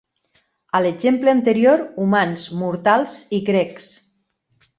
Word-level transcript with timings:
A 0.77 0.79
l'exemple 0.85 1.31
anterior, 1.33 1.83
"humans", 2.05 2.47
"mortals" 2.63 3.21
i 3.41 3.45
"grecs". 3.53 3.93